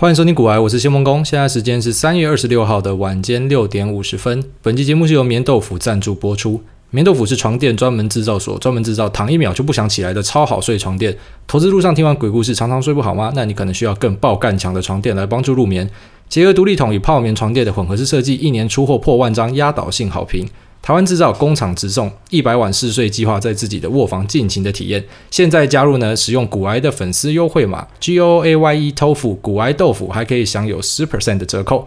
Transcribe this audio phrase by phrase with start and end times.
[0.00, 1.22] 欢迎收听股癌，我是谢孟恭。
[1.22, 4.42] 现在时间是三月二十六号的晚间六点五十分。
[4.62, 6.62] 本期节目是由棉豆腐赞助播出。
[6.88, 11.14] 棉豆腐是床垫专门制造所，专门制造躺一秒就不想起来的超好睡床垫。
[11.46, 13.30] 投资路上听完鬼故事，常常睡不好吗？
[13.36, 15.86] 那你可能需要更爆干强的床垫来帮助入眠。
[16.30, 20.48] 结合独立筒与泡棉床垫的混合式设计，一年出货破万张，压倒性好评。
[20.82, 25.04] 台湾制造，工厂直送，一百晚试睡计划在自己的卧房尽情的体验。
[25.30, 31.86] 现在加入呢，使用古癌的粉丝优惠码 G O A Y E TOFU 股癌豆腐，还可以享有十 percent 的折扣。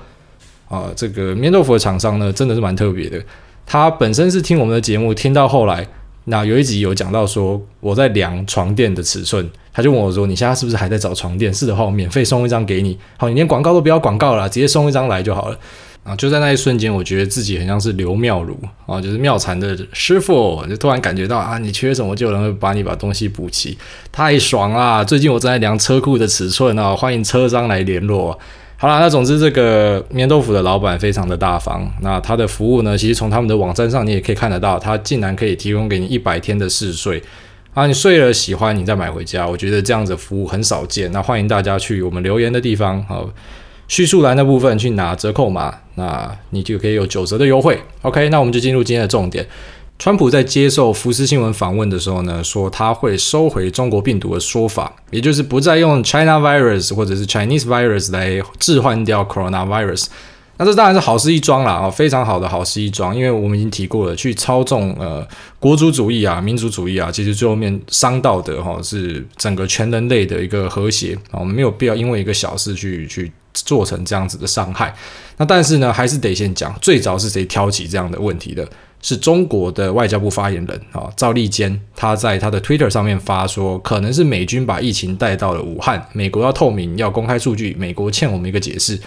[0.69, 3.19] 啊，这个面豆腐的厂商呢，真的是蛮特别的。
[3.65, 5.87] 他本身是听我们的节目，听到后来，
[6.25, 11.53] 那有一集有讲到说我在量床垫的尺寸，他就问我说：“你现在是不是还在找床垫？
[11.53, 12.97] 是的话，我免费送一张给你。
[13.17, 15.57] 好，你连广告都不要广告了，直接送一张来就好了。”
[16.03, 23.77] 啊，就在那一瞬间，我觉得自己很像是刘妙如啊，就是妙禅的师傅，就突然感觉到啊，你缺什么就有人会帮你把东西补齐，
[24.11, 25.01] 太爽啦！
[25.01, 28.37] 最近我正在量车库的尺寸啊，欢迎车商来联络。
[28.75, 37.23] 好啦，那总之这个眠豆腐的老板非常的大方，那他的服务呢，其实从他们的网站上你也可以看得到，他竟然可以提供给你一百天的试睡
[37.73, 43.29] 啊，你睡了喜欢你再买回家，我觉得这样子服务很少见，那欢迎大家去我们留言的地方好。
[43.93, 47.79] 叙述栏的部分去拿折扣码，那你就可以有九折的优惠。
[48.01, 49.47] OK，那我们就进入今天的重点。
[49.99, 60.07] 川普在接受福斯新闻访问的时候呢，说他会收回中国病毒的说法，也就是不再用 China virus 或者是 Chinese virus 来置换掉 coronavirus。
[60.57, 65.27] 那这当然是好事一桩啦，啊，非常好的好事一桩，因为我们已经提过了，去操纵呃
[65.59, 74.93] 国族主义啊、民族主义啊，其实最后面伤到的哈是整个全人类的一个和谐啊，我们没有必要因为一个小事去去做成这样子的伤害。
[75.37, 78.67] 那但是呢，还是得先讲，最早是谁挑起这样的问题的？
[79.01, 88.97] 是中国的外交部发言人啊赵立坚，他在他的 Twitter 上面发说，可能是美军把疫情带到了武汉，美国要透明，要公开数据，美国欠我们一个解释。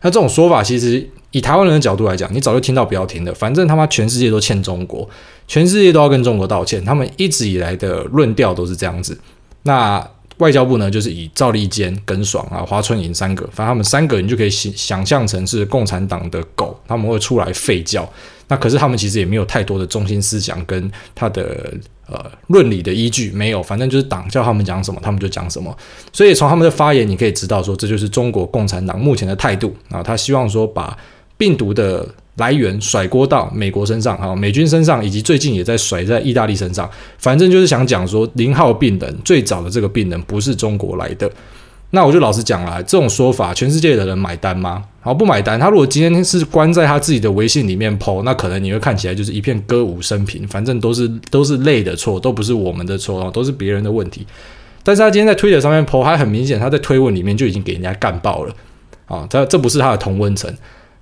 [0.00, 5.08] 那这种说法，其实以台湾人的角度来讲，你早就听到不要听的，反正他妈全世界都欠中国，
[5.46, 6.84] 全世界都要跟中国道歉。
[6.84, 9.18] 他们一直以来的论调都是这样子。
[9.64, 10.04] 那
[10.38, 18.08] 外交部呢，就是以赵立坚、耿爽啊、华春莹三个，反正他们三个人就可以想想象成是共产党的狗，他们会出来吠叫。
[18.46, 21.72] 那可是他们其实也没有太多的中心思想跟他的。
[22.10, 25.76] 呃，论理的依据没有，反正就是党叫他们讲什么，他们就讲什么。
[26.12, 30.02] 所以从他们的发言，你可以知道说，这就是中国共产党目前的态度啊。
[30.02, 30.96] 他希望说把
[31.36, 36.88] 病毒的来源甩锅到美国身上哈，美军身上，以及最近也在甩在意大利身上。
[37.18, 41.30] 反正就是想讲说，零号病人最早的这个病人不是中国来的。
[41.90, 44.84] 那我就老实讲了，这种说法，全世界的人买单吗？
[45.00, 45.58] 好，不买单。
[45.58, 54.26] 他如果今天是关在他自己的微信里面 po，那可能你会看起来就是一片歌舞升平，反正都是都是累的错，都不是我们的错，都是别人的问题。
[54.82, 58.54] 但是他今天在推特上面 po，还很明显他在推文里面就已经给人家干爆了
[59.06, 59.26] 啊！
[59.30, 60.52] 这这不是他的同温层。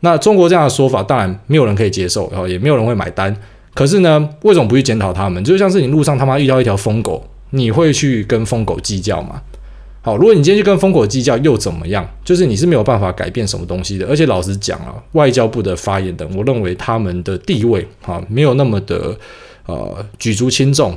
[0.00, 3.36] 那中国这样的说法，当然没有人可以接受，然后也没有人会买单。
[3.74, 5.42] 可是呢，为什么不去检讨他们？
[5.42, 9.42] 就像是你路上他妈遇到一条疯狗，你会去跟疯狗计较吗？
[10.06, 12.08] 好，如果你今天去跟疯狗计较又怎么样？
[12.24, 14.06] 就是你是没有办法改变什么东西的。
[14.06, 19.18] 而且老实讲啊，外交部的发言人，我认为他们的地位啊没有那么的
[19.66, 20.96] 呃举足轻重。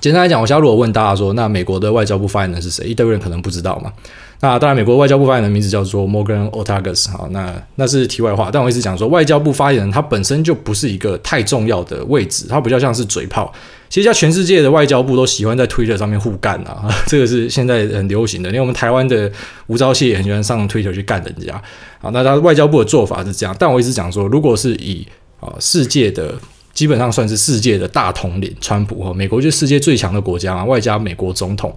[0.00, 2.86] 简单来讲，我现在如果问大家说，那美国的外交部发言人是谁？
[2.86, 3.92] 一堆人可能不知道嘛。
[4.40, 7.10] 那当然，美国外交部发言人名字叫做 Morgan Ortagus。
[7.10, 8.48] 好，那那是题外话。
[8.50, 13.52] 但我一直讲说，外交部发言人他本身就不是一个太重要的位置，他比较像是嘴炮。
[13.90, 18.48] 其实，像全世界的外交部都喜欢在 Twitter 上面互干啊， 这个是现在很流行的。
[18.48, 19.30] 因为我们台湾的
[19.66, 21.60] 吴钊燮也很喜欢上 Twitter 去干人家。
[22.00, 23.54] 啊，那他外交部的做法是这样。
[23.58, 25.04] 但我一直讲说，如果是以
[25.40, 26.34] 啊世界的
[26.72, 31.74] 基本上算是世界的大统领，川普哈美国就是世界最强的国家啊，外加美国总统。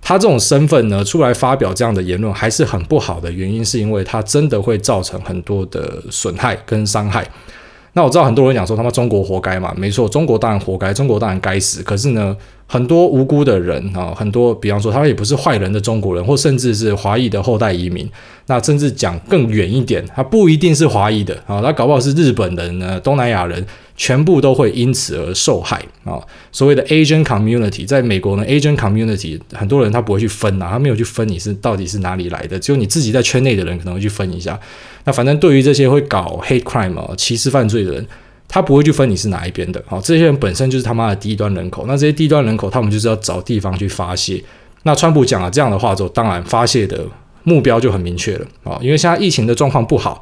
[0.00, 3.30] 他这种身份呢，出来发表这样的言论还是很不好的。
[3.30, 7.22] 原因是因为他真的会造成很多的损害跟伤害。
[7.92, 11.82] 那我知道很多人讲说他妈中国活该嘛，没错，中国当然活该，中国当然该死。
[11.82, 12.36] 可是呢，
[12.72, 18.08] 很多无辜的人啊，很多比方说他也不是坏人的中国人，或甚至是华裔的后代移民，
[18.46, 23.66] 那甚至讲更远一点，他不一定是华裔的啊，他搞不好是日本人呢，东南亚人。
[23.96, 26.18] 全部都会因此而受害啊！
[26.50, 34.58] 所谓的 Asian community，在美国呢，Asian community 很多人他不会去分啊，他没有去分你是到底是哪里来的，只有你自己在圈内的人可能会去分一下。
[35.04, 38.06] 那反正对于这些会搞 hate crime 啊、歧视犯罪的人，
[38.50, 39.82] 他不会去分你是哪一边的。
[39.86, 41.84] 好，这些人本身就是他妈的低端人口。
[41.86, 44.42] 那这些低端人口，他们就是要找地方去发泄。
[44.82, 47.06] 那川普讲了这样的话之后，当然发泄的
[47.44, 48.76] 目标就很明确了啊！
[48.82, 50.20] 因为现在疫情的状况不好，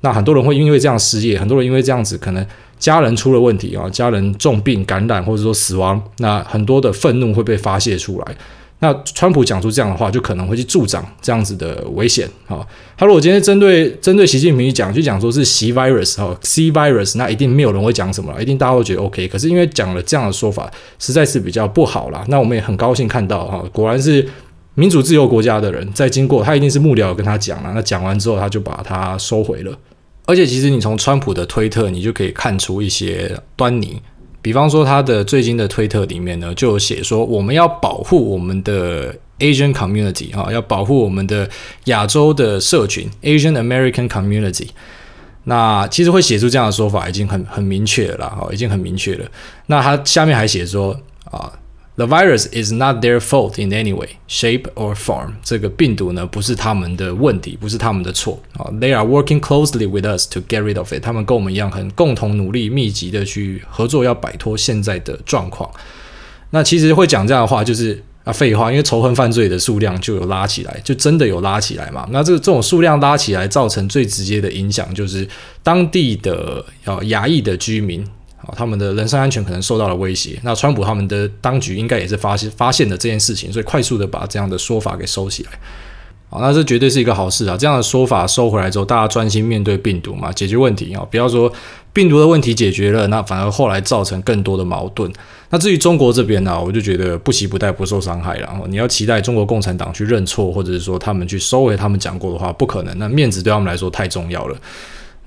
[0.00, 2.44] 那很多人会因为这样失业，很多人因为这样子可能。
[2.78, 8.36] 家人出了问题啊，家人重病感染或者说死亡，那很多的愤怒会被发泄出来。
[8.80, 12.64] 那川普讲出这样的话，就可能会去助长这样子的危险啊。
[12.96, 19.26] 他如果今天针对针对习近平去讲，就讲说是习 virus 哈，C virus，那一定没有人会讲什么了，一定大家都觉得 OK。
[19.26, 22.24] 可是因为讲了这样的说法，实在是比较不好啦。
[22.28, 24.24] 那我们也很高兴看到哈，果然是
[24.74, 29.76] 民主自由国家的人在经过，他一定是幕僚跟他讲了，那讲完之后他就把它收回了。
[30.24, 34.00] 而且其实你从川普的推特，你就可以看出一些端倪。
[34.40, 41.48] 比方说，他的最近的推特里面呢，就有写说，我们要保护我们的 Asian community 哈，要保护我们的
[41.84, 44.68] 亚洲的社群 Asian American community。
[45.44, 49.26] 那其实会写出这样的说法，已经很很明确了哈，已经很明确了。
[49.66, 50.98] 那他下面还写说
[51.30, 51.52] 啊。
[51.98, 55.32] The virus is not their fault in any way, shape or form.
[55.42, 58.70] 这个病毒呢，不是他们的问题，不是他们的错啊。
[58.80, 61.02] They are working closely with us to get rid of it.
[61.02, 65.68] 他们跟我们一样，很共同努力、密集的去合作，要摆脱现在的状况。
[66.50, 72.08] 那其实会讲这样的话，就是啊，废话，因为仇恨犯罪的数量就有拉起来，就真的有拉起来嘛。
[72.12, 75.26] 那这这种数量拉起来，造成最直接的影响就是
[75.64, 78.06] 当地的啊亚裔的居民。
[78.56, 80.38] 他们的人身安全可能受到了威胁。
[80.42, 85.50] 那川普他们的当局应该也是发现发现了这件事情，所以快速的把这样的说法给收起来。
[86.30, 87.56] 好，那这绝对是一个好事啊！
[87.56, 91.02] 这样的说法收回来之后，大家专心面对病毒嘛，解决问题啊！
[91.10, 91.50] 不要说
[91.94, 95.10] 病毒的问题解决了，那反而后来造成更多的矛盾。
[95.48, 98.60] 那至于中国这边呢，我就觉得不期不待，不受伤害了。
[98.68, 102.94] 你要期待中国共产党去认错，或者是说他们去收回他们讲过的话，不可能。
[102.98, 104.56] 那面子对他们来说太重要了。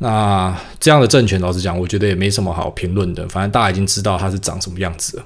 [0.03, 3.27] 那这样的政权，老实讲，我觉得也没什么好评论的。
[3.30, 5.24] 反正大家已经知道它是长什么样子了。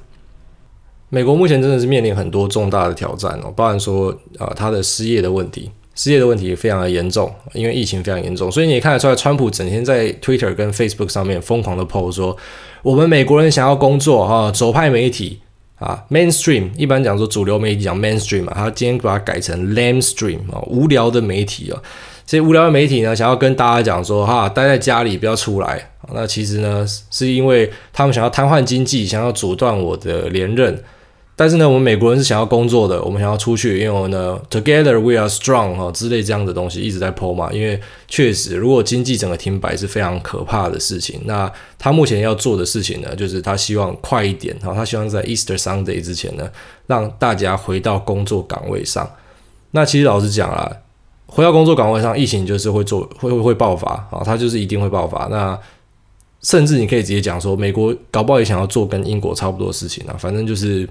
[1.07, 8.51] 美国目前真的是面临很多重大的挑战哦，包含说啊，它的失业的问题，失业的问题非常的严重，因为疫情非常严重。
[8.51, 12.35] 所以你也看得出来，川普整天在 Twitter 跟 Facebook 上面疯狂的 po 说，
[12.83, 15.39] 我们美国人想要工作哈，左派媒体
[15.75, 21.81] 啊，Mainstream 一般讲说主流媒体讲 Mainstream 嘛，他今天把它改成 Lamestream 啊，无聊的媒体啊。
[22.25, 25.91] 这些无聊的媒体呢，想要跟大家讲说，哈，待在家里不要出来。
[26.11, 30.83] 那其实呢，是因为他们想要瘫痪经济，想要阻断我的连任。
[31.35, 37.51] 但是呢，我们美国人是想要工作的，我们想要出去，因为呢，Together we are strong 哈之类这样的东西一直在 po 嘛。
[37.51, 41.21] 因为确实，如果经济整个停摆是非常可怕的事情。
[41.25, 46.49] 那他目前要做的事情呢，就是他希望快一点，哈，他希望在 Easter Sunday 之前呢，
[46.87, 49.07] 让大家回到工作岗位上。
[49.71, 50.71] 那其实老实讲啊。
[51.27, 55.25] 回到工作岗位上，疫情就是会做会会会爆发啊，它就是一定会爆发。
[55.25, 55.59] 那
[56.41, 60.15] 甚至你可以直接讲说，美国搞不好也想要做跟英国差不多的事情啊。
[60.17, 60.87] 反正就是，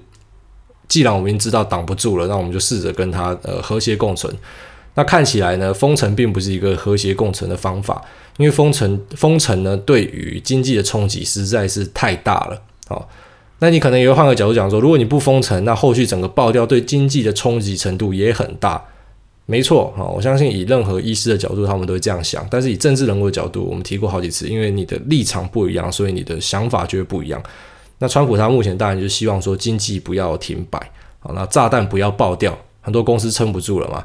[0.88, 4.34] 既然我们已经知道挡不住了，那我们就试着跟它呃和谐共存。
[4.96, 8.02] 那看起来呢，封城并不是一个和谐共存的方法，
[8.36, 12.62] 因为封城封城呢，对于经济的冲击实在是太大了。
[12.88, 13.08] 好，
[13.60, 18.84] 那你可能也会换个角度讲说，如果你不封城，那后续整个爆掉对经济的冲击程度也很大。
[19.46, 22.46] 没错，哈，我相信以任何医师的角度，他们都会这样想。
[22.50, 27.42] 但是以政治人物的角度，我们提过好几次，因为你的立场不一样，所以你的想法就会不一样。
[27.98, 30.78] 那川普他目前当然就希望说经济不要停摆，
[31.18, 34.04] 好，那炸弹不要爆掉，很多公司撑不住了嘛。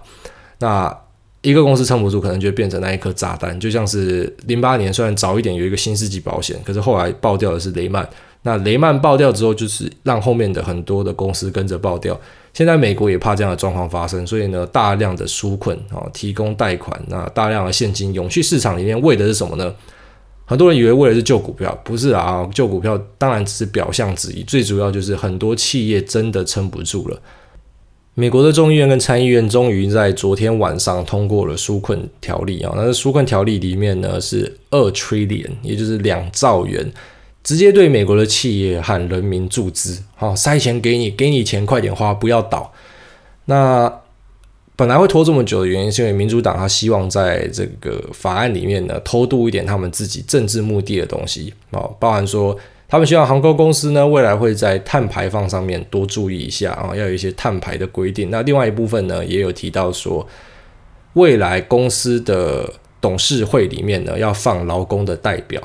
[0.60, 0.94] 那
[1.42, 8.08] 一个公司撑不住，可能就会变成那一颗炸弹，就像是零八年虽然早一点有一个新世纪保险，可是后来爆掉的是雷曼。
[8.44, 12.20] 那雷曼爆掉之后，就是让后面的很多的公司跟着爆掉。
[12.54, 19.74] 现在美国也怕这样的状况发生，所以呢，大量的纾困啊，提供贷款，那大量的现金涌去市场里面，为的是什么呢？
[20.46, 27.22] 很多人以为为的是救股票，不是啊，救股票当然只是表象之一，最主要就是很多企业真的撑不住了。
[28.16, 36.92] 美国的众议院跟参议院终于在昨天晚上通过了纾困条例啊，那这纾困条例里面呢是二 trillion，也就是两兆元。
[37.50, 42.72] 直接对美国的企业和人民注资，好，塞钱给你，给你钱，快点花，不要倒。
[43.46, 43.92] 那
[44.76, 52.56] 本来会拖这么久的原因，是因为民主党他希望在这个法案里面呢，偷渡一点他们自己政治目的的东西，啊，包含说
[52.88, 58.30] 他们希望航空公司呢，未来会在碳排放上面多注意一下啊，要有一些碳排的规定。
[58.30, 60.28] 那另外一部分呢，也有提到说，
[61.14, 65.60] 未来公司的董事会里面呢，要放劳工的代表。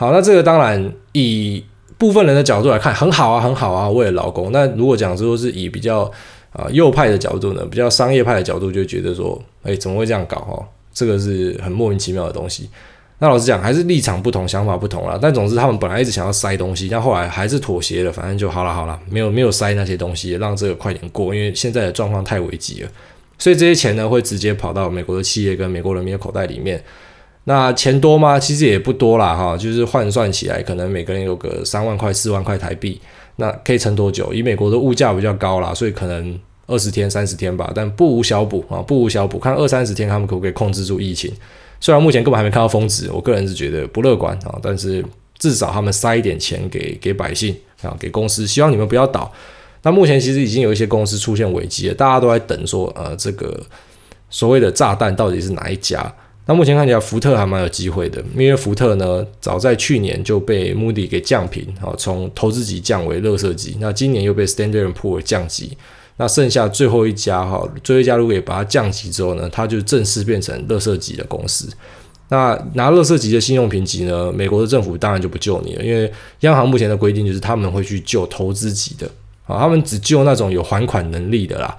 [0.00, 1.64] 好，那这个当然以
[1.98, 4.52] 部分人的角度来看，很好啊，很好啊，为了劳工。
[4.52, 6.08] 那如果讲说是以比较
[6.52, 10.36] 啊、右派的角度呢，比较商业派的角度，就觉得说，哎，怎么会这样搞？
[10.36, 10.64] 哦，
[10.94, 12.70] 这个是很莫名其妙的东西。
[13.18, 15.18] 那老实讲，还是立场不同，想法不同啦。
[15.20, 18.12] 但总之，他们本来一直想要塞东西，但后来还是妥协了。
[18.12, 21.34] 反正就好了，好了，没有没有塞那些东西，让这个快点过。
[21.34, 22.90] 因为现在的状况太危急了，
[23.36, 26.80] 所以这些钱呢，会直接跑到美国的企业跟美国人民的口袋里面。
[27.48, 28.38] 那钱多吗？
[28.38, 33.00] 其实也不多啦，哈，就是换算起来，可能每个人有个三万块、四万块台币，
[33.36, 34.30] 那可以撑多久？
[34.34, 39.38] 以美国的物价比较高啦，所以可能二十天、三十天吧，但不无小补啊，不无小补。
[39.38, 41.32] 看二三十天他们可不可以控制住疫情？
[41.80, 45.02] 虽然目前根本还没看到峰值，我个人是觉得不乐观啊，但是
[45.38, 49.32] 至少他们塞一点钱给给百姓啊，给公司，希望你们不要倒。
[49.84, 53.58] 那目前其实已经有一些公司出现危机了，大家都在等说，呃，这个
[54.28, 56.14] 所谓的炸弹到底是哪一家？
[56.48, 65.76] 那目前看起来福特还蛮有机会的，因为福特呢，早在去年就被 Moody 给降评，啊，从投资级降为垃圾级，那今年又被 Standard & Poor 降级，
[66.16, 71.68] 那剩下最后一家哈，最后一家如果也把它降级之后呢，它就正式变成垃圾级的公司。
[72.30, 79.06] 那拿垃圾级的信用评级呢，美国的政府当然就不救你了，因为央行目前的规定就是他们会去救投资级的。
[79.46, 81.76] 啊，他们只救那种有还款能力的啦。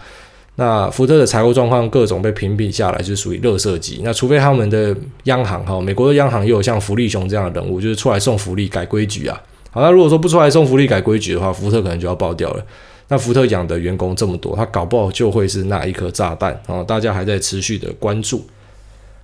[0.60, 4.02] 那福特的财务状况各种被评比下来，就属于垃圾级。
[4.04, 9.42] 那除非他们的央行哈，美国的央行又有像福利熊这样的人物，就是出来送福利、改规矩啊。
[9.72, 12.66] 好，那如果说不出来送福利、改规矩的话，福特可能就要爆掉了。
[13.08, 16.84] 那福特养的员工这么多，他搞不好就会是那一颗炸弹啊！
[16.84, 18.46] 大家还在持续的关注。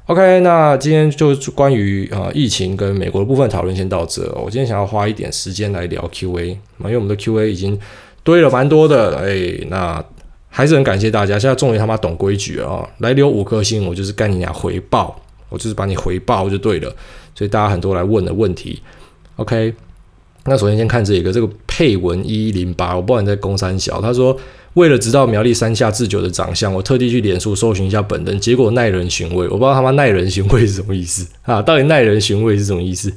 [0.06, 4.24] OK，那今天就关于啊疫情跟美国的部分讨论先到这。
[4.42, 7.78] 我今天想要花一点时间来聊 QA，因为我们的 QA 已经。
[8.24, 10.04] 堆了蛮多的，哎，那
[10.56, 11.38] 还是很感谢大家。
[11.38, 12.88] 现在终于他妈懂规矩了啊！
[13.00, 15.14] 来留五颗星，我就是干你俩回报，
[15.50, 16.90] 我就是把你回报就对了。
[17.36, 18.82] 所以大家很多来问的问题
[19.36, 19.74] ，OK。
[20.46, 24.00] 那首先先看这一个，这个配文一一零八，我不知道你在攻三小。
[24.00, 24.38] 他说
[24.76, 29.46] 为了知道苗栗山下智久的长相，我特地去脸书搜寻一下本人，结果耐人寻味。
[29.50, 31.62] 我不知道他妈耐人寻味是什么意思 啊？
[31.62, 33.12] 到底耐人寻味是什么意思？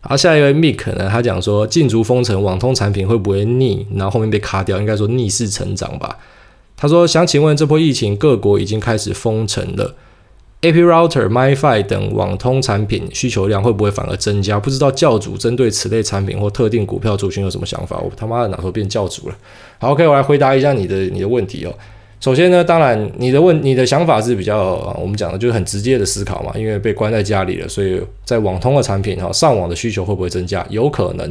[0.00, 1.08] 好，下一位 Mick 呢？
[1.08, 3.86] 他讲说，禁足封城，网通产品会不会逆？
[3.94, 6.18] 然后后面被卡掉，应该说逆势成长吧。
[6.80, 9.94] 他说，想请问，这波疫情各国已经开始封城了
[10.62, 14.58] ，AP Router、MiFi 等网通产品需求量会不会反而增加？
[14.58, 17.98] 不知道教主针对此类产品或特定股票族群有什么想法？
[17.98, 19.34] 我他妈的哪头变教主了？
[19.78, 21.74] 好，OK，我来回答一下你的你的问题哦。
[22.18, 30.66] 首先呢，当然你的问你的想法是比较我们讲的就是很直接的思考嘛，因为被关在家里了，所以在网通的产品哈，上网的需求会不会增加？
[30.70, 31.30] 有可能，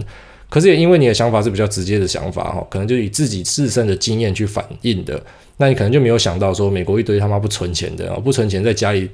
[0.49, 5.23] 可是也因为你的想法是比较直接的想法哈，可能就以自己自身的经验去反映的，
[5.57, 9.09] 那你可能就没有想到说美国一堆他妈不存钱的啊，不存钱在家里。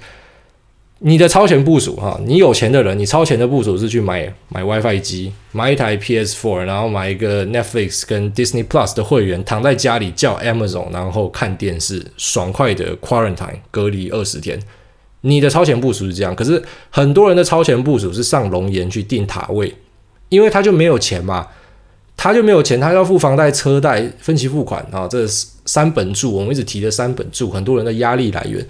[1.00, 14.58] 你的超前部署哈，你有钱的人，你超前的部署是去买买 WiFi 机，买一台 PS4，然后买一个 Netflix 跟 Disney Plus 的会员，躺在家里叫 Amazon，然后看电视，爽快的 quarantine 隔离二十天。
[15.22, 19.72] 你的超前部署是这样，可是很多人的超前部署是上龙岩去订塔位，
[20.30, 21.48] 因为他就没有钱嘛，
[22.18, 28.66] 他就没有钱，他要付房贷、车贷、分期付款啊，这三本柱，我们一直提的三本柱，很多人的压力来源，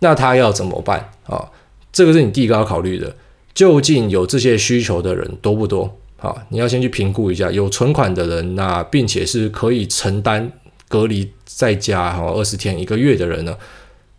[0.00, 1.50] 那他要怎么办啊？
[1.92, 3.14] 这个是你第一个要考虑的，
[3.54, 5.98] 究竟有这些需求的人多不多？
[6.16, 10.50] 好，你要先去评估一下，有存款的人，那并且是可以承担
[10.88, 13.56] 隔离在家哈二十天一个月的人呢，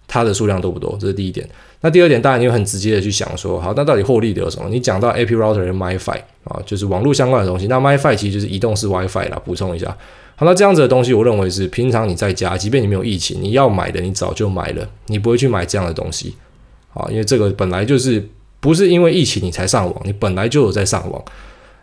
[0.08, 0.98] 它的数量多不多？
[1.00, 1.48] 这是第一点。
[1.82, 4.68] 那第二点，当然你会很直接的去想说，好，那到底获利的有什么？
[4.70, 7.68] 你讲到 AP Router 跟 MiFi 啊，就是网络相关的东西。
[7.68, 9.96] 那 MiFi 其实就是移动式 WiFi 啦，补充一下。
[10.36, 16.36] 好，那这样子的东西，我认为是平常你在家，即便你没有疫情，你要买的你早就买了，你不会去买这样的东西。
[16.94, 18.28] 啊，因为这个本来就是
[18.60, 21.24] 不是因为疫情你才上网，你本来就有在上网。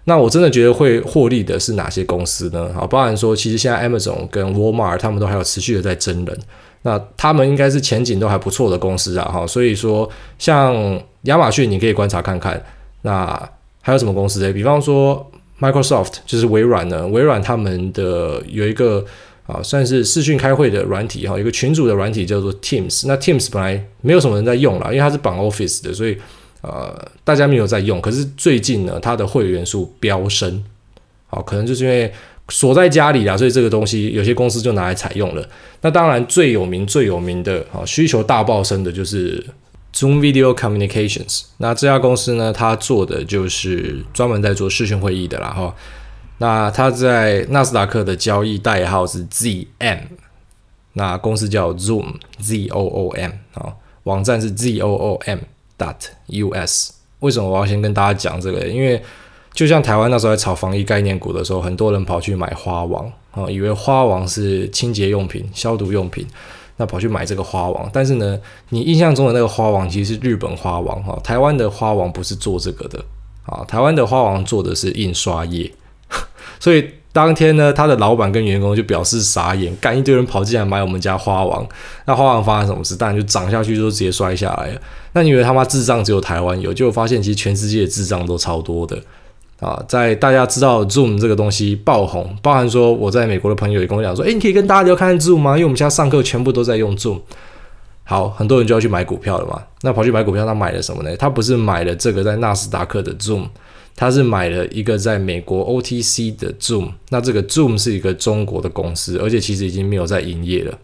[0.04, 2.74] 那我真的觉得会获利的是哪些公司呢？
[2.76, 6.38] 啊，包含说，其实现在 Amazon 跟 Walmart 他们都还有持续的在征人，
[6.82, 9.24] 那他们应该是前景都还不错的公司啊。
[9.24, 10.08] 哈，所以说
[10.38, 10.74] 像
[11.22, 12.62] 亚马逊你可以观察看看。
[13.02, 14.52] 那还有什么公司诶？
[14.52, 19.04] 比方说 Microsoft 就是微软呢，微软他们的有一个。
[19.44, 23.08] 啊，算是视讯开会的软体哈，一个群组的软体叫做 Teams。
[23.08, 26.16] 那 Teams 本来没有什么人在用啦，因为它是绑 Office 的，所以
[26.60, 28.00] 呃大家没有在用。
[28.00, 30.62] 可是最近呢，它的会员数飙升，
[31.26, 32.10] 好，可能就是因为
[32.52, 35.48] 锁在家里啦，所以这个东西有些公司就拿来采用了。
[35.80, 39.42] 那当然最有名最有名的啊，需求大爆升的就是
[39.94, 41.44] Zoom Video Communications。
[41.56, 45.74] 那这家公司呢，它做的就是专门在做视讯会议的啦哈。
[46.38, 50.00] 那它在纳斯达克的交易代号是 ZM，
[50.92, 55.38] 那公司叫 Zoom Z O O M 啊，网站是 Z O O M
[55.78, 56.92] dot U S。
[57.20, 58.66] 为什么我要先跟大家讲这个？
[58.66, 59.02] 因为
[59.54, 66.26] 就像台湾那时候在炒防疫概念股的时候，很多人跑去买花王啊，以为花王是清洁用品、消毒用品，
[66.78, 67.88] 那跑去买这个花王。
[67.92, 68.38] 但是呢，
[68.70, 73.04] 你印象中的那个花王其实是日本花王哈，台湾的花王不是做这个的
[73.44, 75.70] 啊，台湾的花王做的是印刷业。
[76.58, 81.66] 所以当天呢，他的老板跟员工就表示傻眼，干一堆人跑进来买我们家花王，
[82.06, 82.96] 那花王发生什么事？
[82.96, 84.80] 当然就涨下去就直接摔下来了。
[85.12, 86.72] 那你以为他妈智障只有台湾有？
[86.72, 88.98] 结果发现其实全世界的智障都超多的
[89.62, 95.52] 啊，在大家知道 Zoom 这个东西爆红，包含说我在美国的朋友也跟我讲说，诶，你可以跟大家聊看看 Zoom 吗？
[95.52, 97.20] 因为我们现在上课全部都在用 Zoom。
[98.02, 99.62] 好，很多人就要去买股票了嘛。
[99.82, 101.16] 那跑去买股票，他买了什么呢？
[101.16, 103.46] 他不是买了这个在纳斯达克的 Zoom，
[103.94, 106.90] 他是买了一个在美国 OTC 的 Zoom。
[107.10, 110.76] 那这个 Zoom 是一个中国的公司，而且其实已经没有在营业了。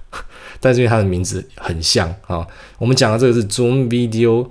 [0.58, 2.46] 但是因为它的名字很像啊，
[2.78, 4.48] 我们讲的这个是 Zoom Video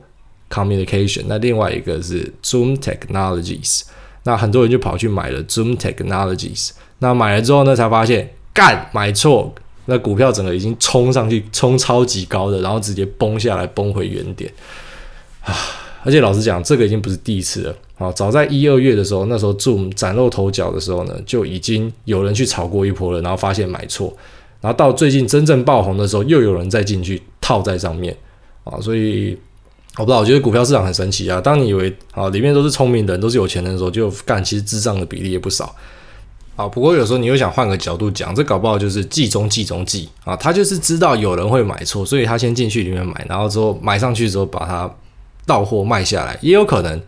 [0.53, 3.81] Communication，那另外一个是 Zoom Technologies。
[4.25, 6.69] 那很多人就跑去买了 Zoom Technologies。
[7.00, 9.53] 那买了之后呢，才发现干买错。
[9.86, 14.50] 那股票整个已经冲上去，冲超级高的，然后直接崩下来，崩回原点
[15.41, 15.53] 啊！
[16.05, 18.12] 而且老实讲，这个已经不是第一次了啊！
[18.13, 24.15] 早在一二月的时候，那时候 Zoom 崭露头角的时候呢，就已经有人去炒过一波了，然后发现买错，
[24.62, 28.15] 然后到最近真正爆红的时候，又有人再进去套在上面
[28.63, 28.79] 啊！
[28.79, 29.38] 所以
[29.98, 31.40] 我不知道，我觉得股票市场很神奇啊！
[31.40, 35.76] 当你以为啊里面都是聪明的人，都是有钱人的时候，就干，其实智障的比例也不少。
[36.56, 44.92] 啊，不过有时候你又想换个角度讲，这搞不好就是计中计中计啊，他就是知道有人会买错，所以他先进去里面买，然后之后买上去之后把它
[45.46, 47.02] 到货卖下来，也有可能。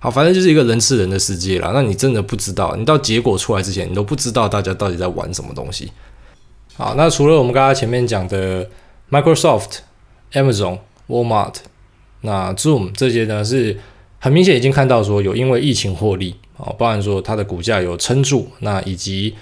[0.00, 1.70] 好，反正就是一个人吃人的世界啦。
[1.72, 5.92] 那你真的不知道，你到结果出来之前，你都不知道大家到底在玩什么东西。
[6.74, 8.68] 好，那除了我们刚刚前面讲的
[9.10, 9.78] Microsoft、
[10.32, 11.54] Amazon、Walmart，
[12.22, 13.78] 那 Zoom 这些呢，是
[14.18, 16.34] 很明显已经看到说有因为疫情获利。
[16.58, 19.34] 啊，包含说它的股价有撑住，那以及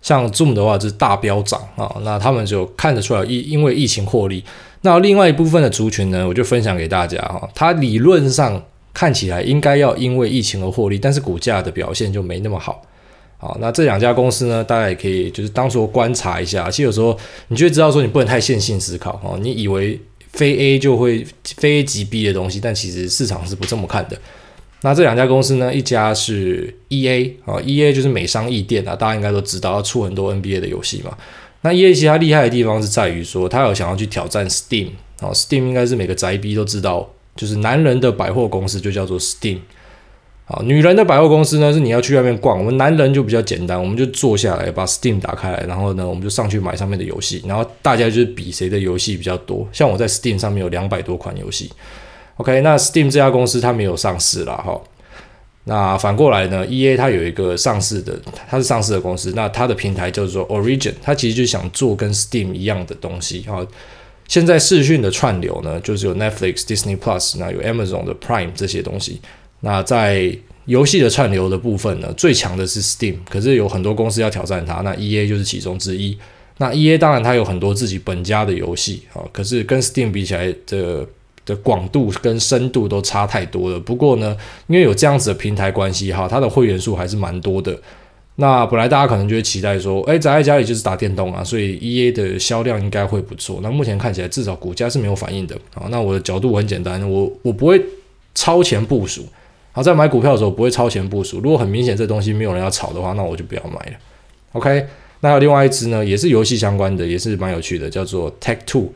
[0.00, 4.44] 像 Zoom 的话是大飙涨啊，那他们就看得出来因因为疫情获利。
[4.82, 8.62] 那另外一部分的族群呢，我就分享给大家哈，它理论上
[8.94, 12.80] 看起来应该要因为疫情而获利，但是股价的表现就没那么好。
[13.38, 16.70] 好，那这两家公司呢，大家也可以就是当做观察一下。
[16.70, 17.18] 其实有时候
[17.48, 20.00] 你就知道说，你不能太线性思考哦，你以为
[20.32, 24.18] 非 A 就会非 A 级 B 的东西，但其实市场是不这么看的。
[24.82, 25.74] 那这两家公司呢？
[25.74, 31.18] 一家是 EA 啊，EA 就是美商易电啊，大家应该都知道，要出很多 NBA 的游戏嘛。
[31.62, 39.58] 那 EA 其实它厉害的地方是在于说，它有想要去挑战 Steam 啊，Steam 应该是每个宅 B 都知道，就是男人的百货公司就叫做 Steam
[40.48, 49.68] 啊，女人的百货公司呢是你要去外面逛，我们男人就比较简单，我们就坐下来把 Steam 打开来，然后呢我们就上去买上面的游戏，然后大家就是比谁的游戏比较多。
[49.72, 51.70] 像我在 Steam 上面有两百多款游戏。
[52.36, 54.80] OK，那 Steam 这家公司它没有上市了哈。
[55.64, 58.18] 那反过来呢，EA 它有一个上市的，
[58.48, 63.66] 它是上市的公司，那它的平台叫做 Origin，它其实就想做跟 Steam 一样的东西哈。
[64.26, 69.20] 现在视讯的串流呢，就是有 Netflix、Disney Plus，那有 Amazon 的 Prime 这些东西。
[69.60, 70.32] 那在
[70.68, 76.16] 游戏的串流的部分呢，最强的是 Steam，可是有很多公司要挑战它，那 EA 就是其中之一。
[76.58, 81.04] 那 EA 当然它有很多自己本家的游戏啊，可是跟 Steam 比起来的。
[81.48, 83.80] 的广度跟深度都差太多了。
[83.80, 87.74] 不过呢，因为有这样子的平台关系哈，它的会员数还是蛮多的。
[88.34, 93.60] 那本来大家可能就会期待说，哎，宅在家里就是打电动啊，所以 EA 的销量应该会不错。
[93.62, 95.88] 那目前看起来，至少股价是没有反应的啊。
[95.88, 97.82] 那我的角度很简单，我我不会
[98.34, 99.24] 超前部署。
[99.72, 101.40] 好，在买股票的时候不会超前部署。
[101.40, 103.92] 如果很明显这东西没有人要炒的话，那我就不要买了。
[104.52, 104.86] OK，
[105.20, 108.92] 那另外一支呢，也是游戏相关的，也是蛮有趣的，叫做 Take Two。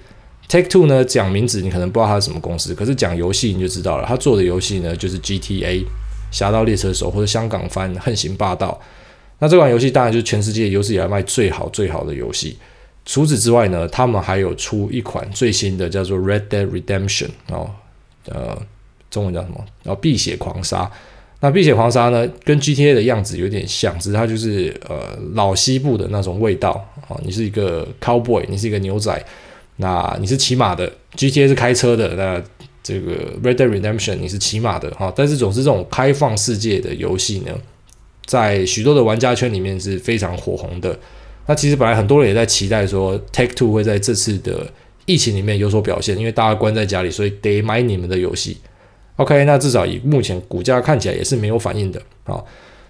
[0.48, 4.06] Take Two 呢，讲名字你可能不知道它是什么公司，可是讲游戏你就知道了。
[4.06, 5.84] 他做的游戏呢，就是 GTA、
[6.30, 8.80] 侠盗猎车手或者香港翻横行霸道。
[9.38, 12.58] 那这款游戏当然就是全世界有史以来卖最好最好的游戏。
[13.04, 17.70] 除此之外呢，他们还有出一款最新的叫做 Red Dead Redemption 哦，
[18.28, 18.56] 呃，
[19.12, 19.64] 中文叫什么？
[19.84, 20.90] 然后碧血狂杀。
[21.38, 26.70] 那碧血狂杀呢，跟 GTA 的样子有点像，只是它就是呃老西部的那种味道
[27.08, 29.24] 啊、你是一个 Cowboy，你是一个牛仔。
[29.76, 32.40] 那你是骑马的，GTA 是开车的，那
[32.82, 37.52] 这个 Red Dead Redemption 你是骑马的哈，但是总是这种开放世界的游戏呢，
[38.24, 40.96] 在许多的玩家圈里面是非常火红的。
[41.46, 44.64] 那其实本来很多人也在期待说 Take Two 会在这次的
[45.06, 48.58] 疫情里面有所表现，因为大家关在家里，所以得买你们的游戏。
[49.16, 52.42] OK，那至少以目前股价看起来也是没有反应的啊。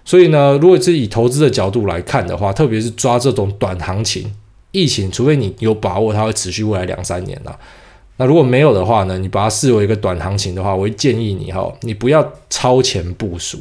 [0.05, 4.29] 所以呢，如果是以投资的角度来看的话，特别是抓这种短行情。
[4.71, 7.55] 疫情，除非你有把握它会持续未来两三年啊，
[8.17, 13.59] 那如果没有的话呢，你把它视为一个短行情的话，我会建议你哈，你不要超前部署。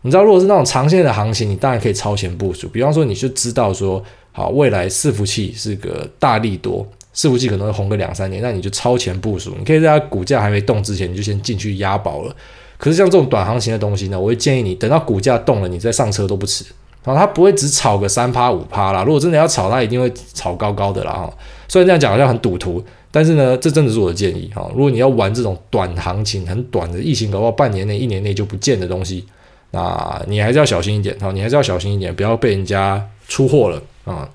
[0.00, 2.68] 你知道，如果是那种长线的行情，你当然可以超前部署。
[2.68, 9.54] 比方说，你就知道说，好，未来伺服器是个大利多，伺服器可能会红个两三年，那你就超前部署。
[9.58, 12.36] 你可以在它股价还没动之前，你就先进去押宝了。
[12.76, 16.64] 可是像这种短行情的东西呢，我会建议你等到股价动了，你再上车都不迟。
[17.02, 21.32] 然后它不会只炒个三趴五趴啦，如果真的要炒，它一定会炒高高的啦哈。
[21.68, 24.68] 虽然这样讲好像很赌徒，但是呢，这真的是我的建议哈。
[24.74, 29.24] 如果你要玩这种短行情、很短的疫情搞不好半年内、一年内就不见的东西，
[29.70, 34.28] 那你还是要小心一点哈，你还是要小心一点，不要被人家出货了啊，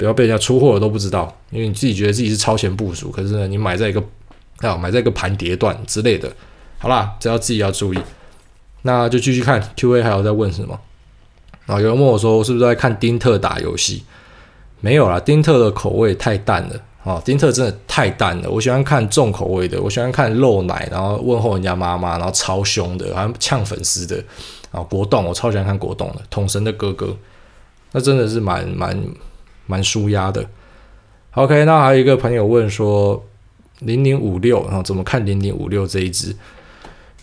[0.00, 4.02] 不要被人家出货了都不知道，因为你自己觉得自己是超前部署，可是呢，你买在一个
[4.60, 6.32] 啊买在一个盘跌段之类的，
[6.78, 7.98] 好啦，只要自己要注意。
[8.80, 10.80] 那就继续看 Q&A 还有在问什么
[11.66, 11.78] 啊？
[11.78, 14.02] 有人问我说，我是不是在看丁特打游戏？
[14.80, 17.20] 没有啦，丁特的口味太淡了啊！
[17.22, 18.48] 丁特真的太淡了。
[18.50, 24.24] 我喜欢看重口味的，我喜欢看露奶，然后问候人家妈妈，然后超凶的，好像呛粉丝的
[24.70, 24.80] 啊！
[24.80, 27.14] 国栋，我超喜欢看国栋的，统神的哥哥，
[27.92, 28.98] 那真的是蛮蛮
[29.70, 30.44] 蛮舒压的。
[31.34, 33.24] OK，那还有一个朋友问说，
[33.78, 36.34] 零零五六啊，怎么看零零五六这一支？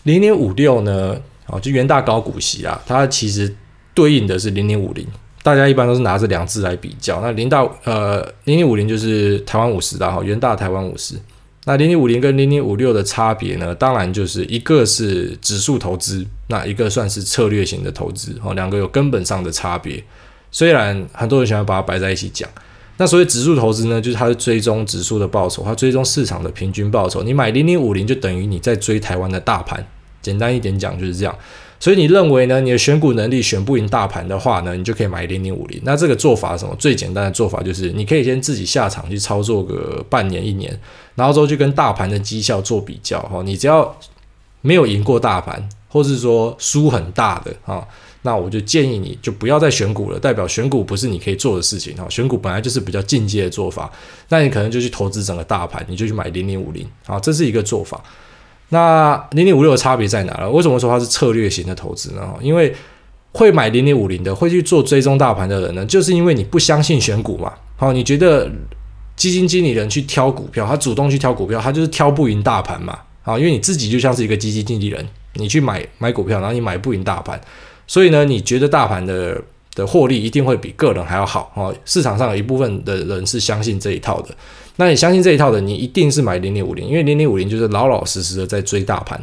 [0.04, 1.20] 零零五六呢？
[1.48, 3.54] 哦，就元大高股息啊，它其实
[3.94, 5.06] 对应的是零零五零，
[5.42, 7.20] 大家一般都是拿这两支来比较。
[7.20, 11.14] 那零大呃零零五零就是台湾五十的哈，元大台湾五十。
[11.64, 20.02] 那零零五零跟零零五六的差别呢，当然就是一个是指数投资，那一个算是策略型的投资哦，两个有根本上的差别。
[20.50, 22.48] 虽然很多人想要把它摆在一起讲，
[22.96, 27.22] 那所谓指数投资呢，就是它是追踪指数的报酬，它追踪市场的平均报酬。
[27.22, 29.86] 你买零零五零就等于你在追台湾的大盘。
[30.20, 31.34] 简单一点讲就是这样，
[31.78, 32.60] 所以你认为呢？
[32.60, 35.80] 你的选股能力选不赢大盘的话呢，你就可以买零零五零。
[35.84, 36.74] 那这个做法什么？
[36.76, 40.78] 最简单的做法就是，你可以先自己下场去操作个半年一年，
[41.14, 43.40] 然后之后去跟大盘的绩效做比较哈。
[43.44, 43.96] 你只要
[44.60, 47.86] 没有赢过大盘，或是说输很大的啊，
[48.28, 52.06] 那我就建议你就不要再选股了，代表选股不是你可以做的事情哈。
[52.10, 53.90] 选股本来就是比较进阶的做法，
[54.28, 57.98] 那你可能就去投资整个大盘，你就去买零零五零啊，这是一个做法。
[58.68, 60.50] 那零零五六的差别在哪了？
[60.50, 62.34] 为什么说它是策略型的投资呢？
[62.42, 62.74] 因为
[63.32, 67.50] 会买零零五零的，会去做追踪大盘的人呢，就是因为你不相信选股嘛。
[67.76, 68.50] 好，你觉得
[69.16, 72.98] 基金经理人去挑股票，他主动去挑股票，他就是挑不赢大盘嘛。
[73.22, 77.38] 啊，因为你自己就像是一个基金经理人，你去买买股票，然后你买不赢大盘，
[77.88, 79.42] 所以呢，你觉得大盘的
[79.74, 81.50] 的获利一定会比个人还要好。
[81.56, 84.28] 哦，市场上有一部分的人是相信这一套的。
[84.76, 89.20] 那你相信这一套的，你一定是买零零五零，因为零零五零就是老老实实的在追大盘。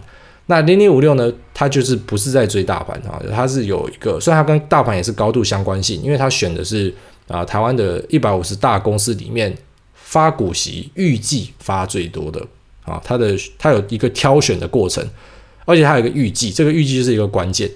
[0.47, 6.93] 那零零五六呢，它就是不是在追大盘啊，它是有一个，虽然它跟大盘也是高度相关性，因为它选的是
[7.27, 9.55] 啊台湾的一百五十大公司里面
[9.93, 12.39] 发股息预计发最多的
[12.83, 15.03] 啊，它的它有一个挑选的过程，
[15.65, 17.67] 而且它有一个预计，这个预计就是一个关键，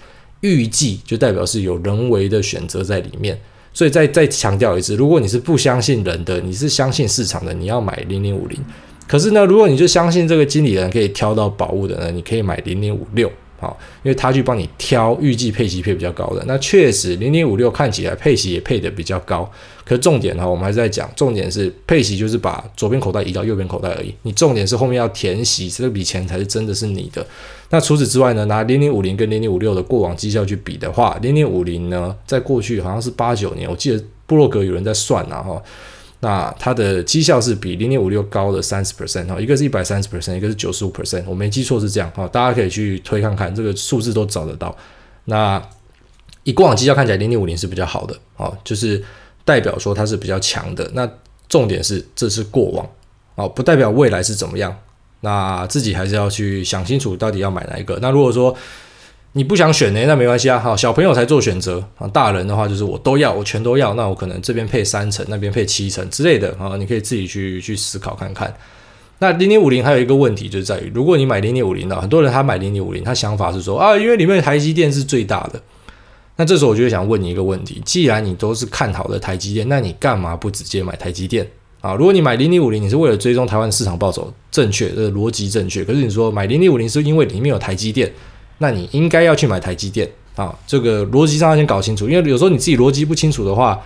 [0.41, 3.39] 预计就代表是有人为的选择在里面。
[3.71, 8.59] 所以再再强调一次，如果你是不相信人的，你是相信市场的，你要买零零五零。
[9.07, 13.31] 可是呢，如果你就相信这个经理人可以挑到宝物的呢，你可以买零零五六。
[13.59, 19.49] 好，因为他去帮你挑预计配息配比较高的，那确实零零五六看起来配息也配得比较高。
[19.83, 24.13] 可是重点哈，我们还是在讲，重点是配息就是把左边口袋移到右边口袋而已。
[24.21, 27.25] 你重点是后面要填息，这笔钱才是真的是你的。
[27.71, 35.61] 那除此之外呢，拿零零五零跟零零五六的过往绩效去比的话，零零五零呢，在过去好像是八九年，我记得布洛格有人在算啊哈。
[36.21, 44.75] 那它的绩效是比零点五六高的三十 percent 哈，一个是一百三十 percent，一个是九十五 percent，我没记错是这样哈，大家可以去推看看，这个数字都找得到。
[45.25, 45.61] 那
[46.43, 49.03] 以过往绩效看起来，零点五零是比较好的啊，就是
[49.45, 50.89] 代表说它是比较强的。
[50.93, 51.09] 那
[51.47, 52.89] 重点是这是过往
[53.35, 54.75] 啊，不代表未来是怎么样。
[55.21, 57.97] 那自己还是要去想清楚，到底要买哪一个。
[58.01, 58.55] 那如果说
[59.33, 60.03] 你不想选呢？
[60.07, 62.07] 那没关系啊，好，小朋友才做选择啊。
[62.07, 63.93] 大人的话就是我都要，我全都要。
[63.93, 66.75] 那我可能这边配三成，那边配七成之类的啊。
[66.77, 68.51] 你可以自己去去思考看看。
[69.19, 75.61] 那零零五零还有一个问题就是在于，如果你买零零五零的，很多人他买零零五零，他想法是说啊，因为里面台积电是最大的。
[76.35, 81.47] 那这时候我就想问你一个问题：既然你都是看好的台积电，那你干嘛不直接买台积电
[81.81, 81.93] 啊？
[81.93, 85.83] 如果你买零零五零，你是为了追踪台湾市场报走，正确，这个逻辑正确。
[85.83, 88.11] 可是你说买零零五零是因为里面有台积电。
[88.59, 93.81] 那你应该要去买台积电啊，这个逻辑上要先搞清楚，因为有时候你自己逻辑不清楚的话，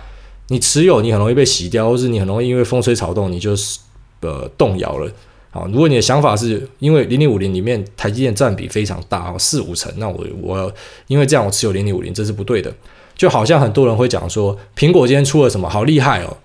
[0.48, 3.78] 你持有你很容易被洗掉，或是你很容易因为风吹草动你就是
[4.20, 5.10] 呃动摇了
[5.52, 5.64] 啊。
[5.72, 10.72] 如果你的想法是因为零零五零里面台积电占比非常大哦，四五成，那我我
[11.06, 12.72] 因为这样我持有零零五零，这是不对的。
[13.16, 16.36] 就好像很多人会讲说，苹果今天出了什么好厉害哦，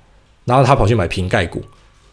[0.46, 1.62] 然后他跑去买瓶盖股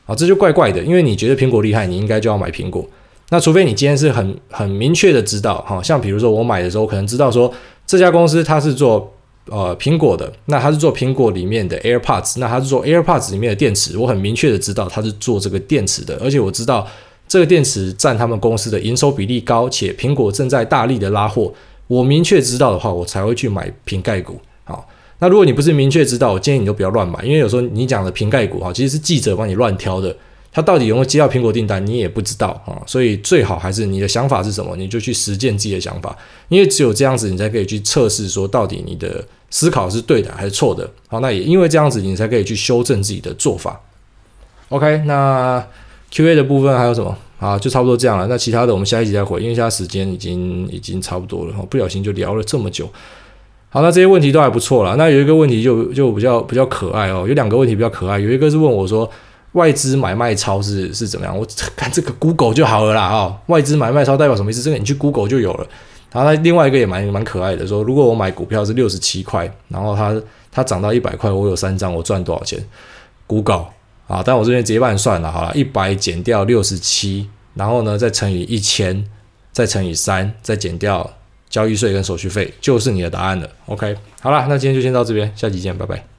[0.07, 2.89] 啊，这就怪怪的，因为你觉得苹果厉害，你应该就要买苹果。
[3.31, 7.53] 那除非你今天是很很明确的知道，哈，像比如说我买的时候，可能知道说
[7.85, 9.13] 这家公司它是做
[9.51, 16.87] 呃苹果的，那它是做苹果里面的 AirPods，那它是做 AirPods 里面的电池，我很明确的知道它是做这个电池的，而且我知道
[17.27, 21.53] 这个电池占他们公司的营收比例高，且苹果正在大力的拉货，
[21.89, 24.39] 我明确知道的话，我才会去买瓶盖股。
[24.63, 30.17] 好，那如果你不是明确知道，我建议你就不要乱买，因为有时候你讲的瓶盖股哈，其实是记者帮你乱挑的。
[30.57, 32.81] 他到底有没有接到苹果订单，你也不知道啊。
[32.87, 36.17] 所以最好还是你的想法是什么，你就去实践自己的想法，
[36.49, 40.91] 因为只有这样子，你才可以去测试说到底你的思考是对的还是错的。
[41.09, 43.79] 好，那也因为这样子，你才可以去修正自己的做法。
[44.71, 45.63] OK，那
[46.11, 47.15] QA 的部分还有什么？
[47.39, 48.27] 啊，就差不多这样了。
[48.27, 52.89] 那其他的我们下一集再回，因为现在时间已经已经差不多了，不小心就聊了这么久。
[53.69, 54.95] 好，那这些问题都还不错啦。
[54.97, 58.19] 那有一个问题就就比较比较可爱哦，有两个问题比较可爱。
[58.19, 59.11] 有一个是问我说，
[59.57, 61.37] 外资买卖超是是怎么样？
[61.37, 63.37] 我 看这个 Google 就好了啦啊、哦。
[63.47, 64.63] 外资买卖超代表什么意思？
[64.63, 65.67] 这个你去 Google 就有了。
[66.13, 70.15] 然后那另外一个也蛮蛮可爱的，说如果我买股票是六十七块，然后它
[70.53, 72.63] 它涨到一百块，我有三张，我赚多少钱
[73.27, 73.67] ？Google
[74.07, 79.05] 啊，但我这边直接帮你算了，好了，一百减掉六十七，然后呢再乘以一千，
[79.53, 81.11] 再乘以三，再减掉。
[81.49, 83.49] 交易税跟手续费就是你的答案了。
[83.67, 86.16] OK，好了，那今天就先到这边，下期见，拜拜。